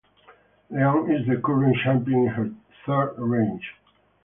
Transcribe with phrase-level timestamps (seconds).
[0.71, 2.51] Leon is the current champion in her
[2.87, 3.61] third reign.